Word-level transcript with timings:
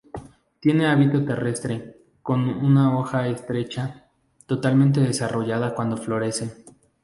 Tiene 0.59 0.87
hábito 0.87 1.23
terrestre, 1.23 1.95
con 2.23 2.49
una 2.49 2.97
hoja 2.97 3.27
estrecha, 3.27 4.09
totalmente 4.47 4.99
desarrollada 4.99 5.75
cuando 5.75 5.95
florece. 5.95 6.65